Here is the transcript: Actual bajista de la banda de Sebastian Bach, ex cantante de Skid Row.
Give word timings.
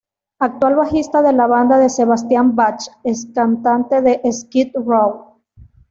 Actual 0.39 0.77
bajista 0.77 1.21
de 1.21 1.31
la 1.31 1.45
banda 1.45 1.77
de 1.77 1.87
Sebastian 1.87 2.55
Bach, 2.55 2.81
ex 3.03 3.27
cantante 3.35 4.01
de 4.01 4.19
Skid 4.33 4.71
Row. 4.73 5.37